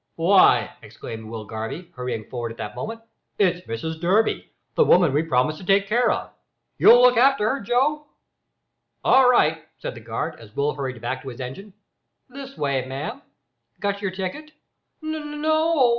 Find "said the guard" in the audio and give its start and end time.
9.77-10.39